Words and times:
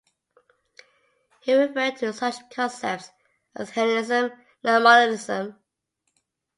He 1.41 1.53
referred 1.53 1.97
to 1.97 2.11
such 2.11 2.33
concepts 2.49 3.11
as 3.55 3.69
"henism", 3.69 4.35
not 4.63 4.81
monism. 4.81 5.59